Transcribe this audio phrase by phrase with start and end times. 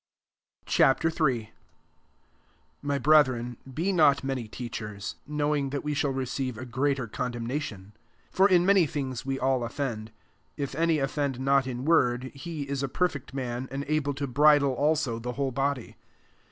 [0.65, 0.79] Ch.
[0.79, 0.95] III.
[1.51, 1.51] 1
[2.81, 7.91] Mt brethren, be not many teachers; knowing that we shall receive a greater condemnation.
[8.31, 10.11] 2 For in many things we all offend:
[10.57, 14.25] if any of fend not in word, he ^ a perfect man, and able to
[14.25, 15.97] bridle also the whole body.